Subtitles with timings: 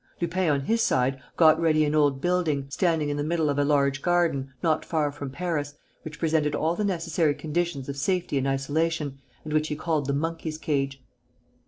[0.19, 3.63] Lupin, on his side, got ready an old building, standing in the middle of a
[3.63, 8.47] large garden, not far from Paris, which presented all the necessary conditions of safety and
[8.47, 11.03] isolation and which he called the Monkey's Cage.